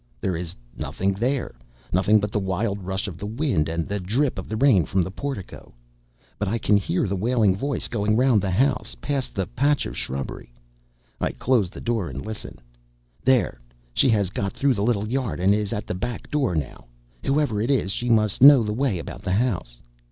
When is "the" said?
2.31-2.39, 3.19-3.27, 3.87-3.99, 4.49-4.55, 5.03-5.11, 7.07-7.15, 8.41-8.49, 9.35-9.45, 11.69-11.81, 14.73-14.81, 15.85-15.93, 18.63-18.73, 19.21-19.33